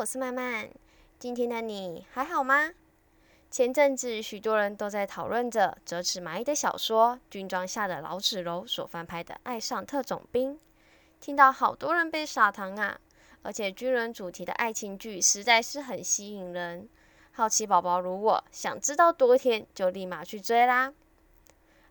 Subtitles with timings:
[0.00, 0.66] 我是曼曼。
[1.18, 2.72] 今天的你还好吗？
[3.50, 10.54] 前阵子许多人都在讨论着折纸蚂蚁的小说《军装下的老纸楼》所翻拍的《爱上特种兵》，
[11.20, 12.98] 听到好多人被撒糖啊！
[13.42, 16.88] 而且军人主题的爱情剧实在是很吸引人，
[17.32, 20.94] 好奇宝宝如我想知道多甜，就立马去追啦！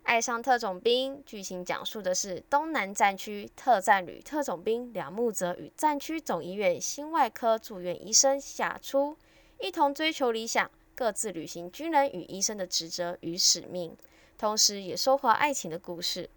[0.10, 9.16] 爱上特种兵剧情讲述的是东南战区特战旅特种兵梁木泽与战区总医院心外科住院医生夏初
[9.60, 13.96] 一同追求理想，各自履行军人与医生的职责与使命，
[14.36, 16.28] 同时也收获爱情的故事。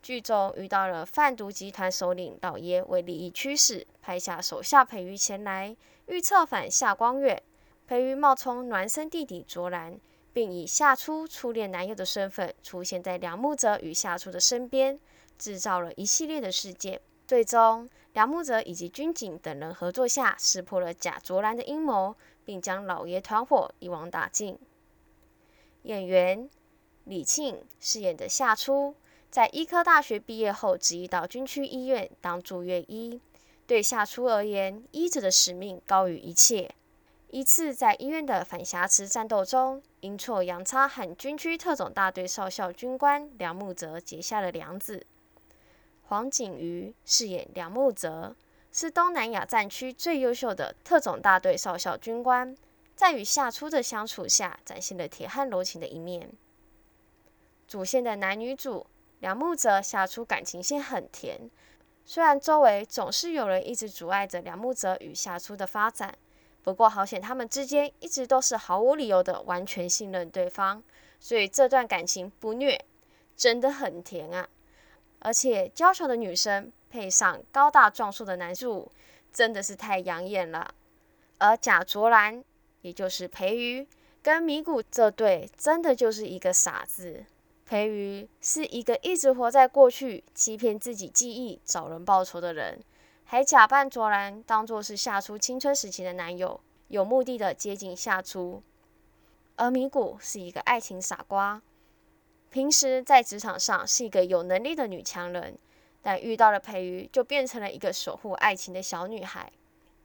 [0.00, 7.42] 剧中遇到了贩毒集团首领老爷为利益驱使，派下手下裴瑜前来预策反夏光月，
[7.86, 10.00] 裴瑜冒充孪生弟弟卓然。
[10.38, 14.96] 并以夏初初恋男友的身份出现在梁木泽与夏初的身边，
[15.36, 17.00] 制造了一系列的事件。
[17.26, 24.56] 最终，梁木泽以及军警等人合作下，识破了贾卓兰的阴谋，并将老爷团伙一网打尽。
[25.82, 26.48] 演员
[27.02, 28.94] 李沁饰演的夏初，
[29.28, 33.20] 在医科大学毕业后，执意到军区医院当住院医。
[33.66, 36.70] 对夏初而言，医者的使命高于一切。
[37.30, 45.06] 一次在医院的反瑕疵战斗中，阴错阳差和军区特种大队少校军官梁木泽结下了梁子。
[46.04, 48.34] 黄景瑜饰演梁木泽，
[48.72, 52.56] 是东南亚战区最优秀的特种大队少校军官，
[52.96, 56.30] 在与夏初的相处下，展现了铁汉柔情的一面。
[57.66, 58.86] 主线的男女主
[59.20, 61.50] 梁木泽、夏初感情线很甜，
[62.06, 66.16] 虽然周围总是有人一直阻碍着梁木泽与夏初的发展。
[66.68, 70.82] 不过好险，他们之间一直都是毫无理由的完全信任对方，
[71.18, 72.78] 所以这段感情不虐，
[73.34, 74.46] 真的很甜啊！
[75.20, 78.92] 而且娇小的女生配上高大壮硕的男主，
[79.32, 80.74] 真的是太养眼了。
[81.38, 82.44] 而贾卓兰，
[82.82, 83.86] 也就是裴瑜
[84.22, 87.24] 跟米谷这对，真的就是一个傻子。
[87.64, 92.78] 裴瑜是一个一直活在过去，欺骗自己记忆，找人报仇的人。
[93.30, 98.62] 还假扮卓然当作是夏初青春时期的男友，有目的的接近夏初。
[99.56, 101.60] 而米谷是一个爱情傻瓜，
[102.48, 105.58] 平时在职场上是一个有能力的女强人，
[106.00, 109.52] 但遇到了裴瑜就变成了一个守护爱情的小女孩。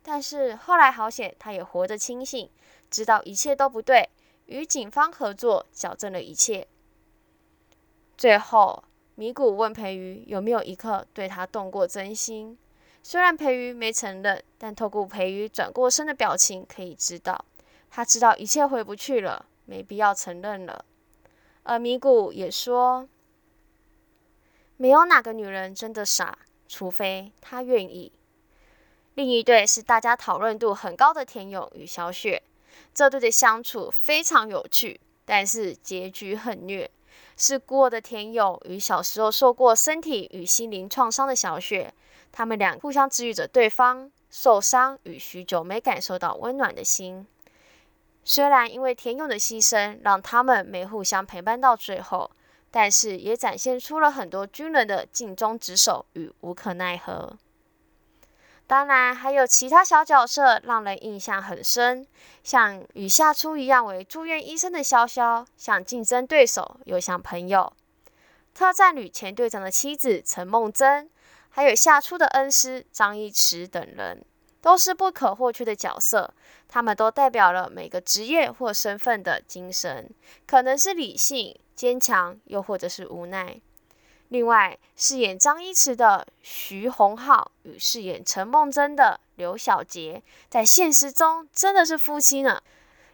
[0.02, 2.50] 但是后来好险，她也活得清醒，
[2.90, 4.10] 知道一切都不对，
[4.48, 6.68] 与警方合作矫正了一切。
[8.18, 8.84] 最后，
[9.16, 12.58] 米谷问裴瑜有没有一刻对他动过真心。
[13.06, 17.44] 虽然裴瑜没承认，但透过裴瑜转过身的表情，可以知道，
[17.92, 20.86] 他知道一切回不去了，没必要承认了。
[21.64, 23.08] 而米谷也说，
[24.78, 28.12] 没有哪个女人真的傻，除非她愿意。
[29.16, 32.42] 另一对是大家讨论度很高的田勇与小雪，
[32.94, 36.90] 这对的相处非常有趣，但是结局很虐，
[37.36, 41.94] 是孤儿的田勇与小时候受过身体与心灵创伤的小雪。
[42.34, 47.26] 他们俩互相治愈着对方受伤与许久没感受到温暖的心。
[48.26, 52.32] 虽然因为田勇的牺牲让他们没互相陪伴到最后，
[52.72, 57.38] 但是也展现出了很多军人的尽忠职守与无可奈何。
[58.66, 62.08] 当然，还有其他小角色让人印象很深，
[62.44, 67.72] 像与夏初一样为住院医生的潇潇，像竞争对手又像朋友。
[68.56, 71.10] 特战旅前队长的妻子陈梦真。
[71.56, 74.26] 还有夏初的恩师张一驰等人，
[74.60, 76.34] 都是不可或缺的角色。
[76.68, 80.10] 他们都代表了每个职业或身份的精神，
[80.48, 83.62] 可能是理性、坚强，又或者是无奈。
[84.30, 92.60] 另外，饰演张一驰的徐宏浩与饰演陈梦真的刘晓杰，在现实中真的是夫妻呢。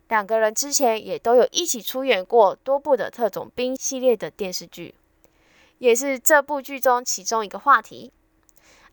[0.07, 4.95] 两个人之前也都有一起出演过多部的特种兵系列的电视剧，
[5.79, 8.13] 也是这部剧中其中一个话题。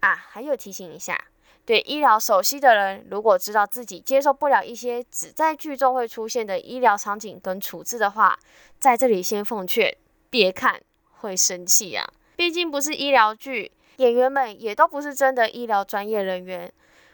[0.06, 1.20] 啊，还有提醒一下，
[1.64, 8.38] 对医疗熟悉的人，如果知道自己接受不了一些只在剧中会出现的医疗场景跟处置的话，
[8.79, 9.97] 在这里先奉劝，
[10.31, 10.81] 别看，
[11.19, 12.06] 会生气啊。
[12.37, 16.73] 毕竟不是医疗剧，演员们也都不是真的医疗专业人员，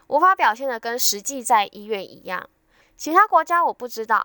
[0.09, 2.47] 无法表现的跟实际在医院一样。
[2.95, 4.23] 其他国家我不知道，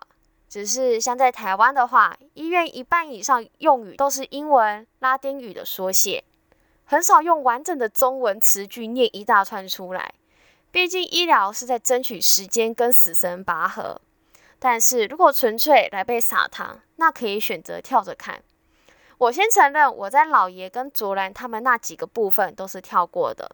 [0.50, 6.26] 只是像在台湾的话，医院一半以上用语都是英文、拉丁语的缩写。
[6.90, 10.14] 很少用完整的中文词句念一大串出来，
[10.72, 14.00] 毕竟医疗是在争取时间跟死神拔河。
[14.58, 18.42] 但是如果纯粹来被撒糖，那可以选择跳着看。
[19.18, 23.54] 我先承认，我在老爷跟卓然他们那几个部分都是跳过的。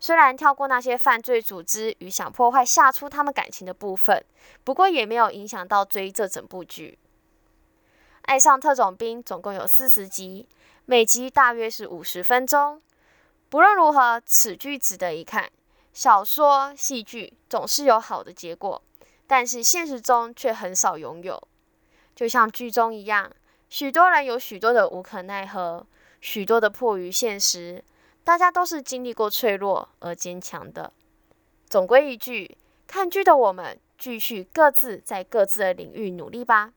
[0.00, 4.24] 虽然跳过那些犯罪组织与想破坏吓出他们感情的部分，
[4.64, 6.98] 不过也没有影响到追这整部剧。
[8.22, 10.48] 《爱上特种兵》总共有四十集，
[10.84, 12.82] 每集大约是五十分钟。
[13.48, 15.50] 不论如何，此剧值得一看。
[15.92, 18.82] 小说、戏剧总是有好的结果，
[19.26, 21.40] 但是现实中却很少拥有。
[22.14, 23.30] 就像剧中一样，
[23.68, 25.86] 许多人有许多的无可奈何，
[26.20, 27.84] 许多的迫于现实。
[28.24, 30.92] 大家都是经历过脆弱而坚强的。
[31.68, 32.56] 总归一句，
[32.86, 36.72] 看剧的我们继续各自在各自的领域努力吧。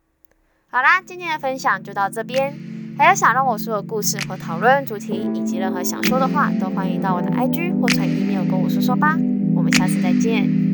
[0.68, 2.75] 好啦，今天的分享就到这边。
[2.98, 9.18] 还有想让我说的故事和讨论主题，以及任何想说的话，都欢迎到我的 IG 或传 email 跟我说说吧。
[9.54, 10.65] 我们下次再见。